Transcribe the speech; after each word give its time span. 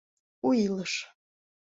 «У 0.45 0.47
ИЛЫШ» 0.63 0.93